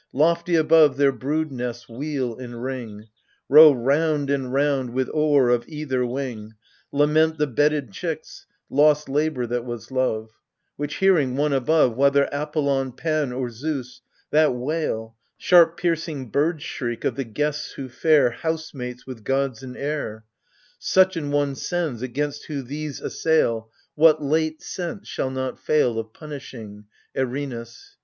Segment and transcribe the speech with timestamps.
[0.13, 3.09] Lofty above their brood nests wheel in ring.
[3.47, 6.55] Row round and round with oar of either wing,
[6.91, 10.31] Lament the bedded chicks, lost labour that was love
[10.75, 14.01] Which hearing, one above— Whether Apollon, Pan or Zeus—
[14.31, 19.77] that wail, Sharp piercing bird shriek of the guests who fare Housemates with gods in
[19.77, 20.25] air—
[20.81, 24.01] Suchanone sends, against who these assail, AGAMEMNON.
[24.01, 27.97] What, late sent, shall not fail Of punishing— Erinus.